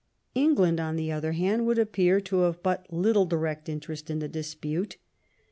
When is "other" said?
1.11-1.33